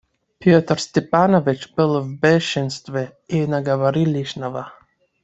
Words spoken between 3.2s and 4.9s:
и наговорил лишнего.